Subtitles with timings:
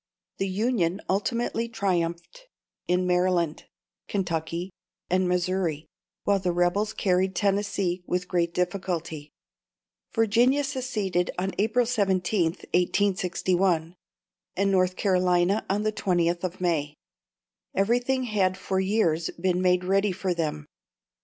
[0.39, 2.47] The Union ultimately triumphed
[2.87, 3.65] in Maryland,
[4.07, 4.71] Kentucky,
[5.11, 5.85] and Missouri,
[6.23, 9.29] while the rebels carried Tennessee with great difficulty.
[10.11, 13.93] Virginia seceded on April 17th, 1861,
[14.55, 16.95] and North Carolina on the 20th of May.
[17.75, 20.65] Everything had for years been made ready for them.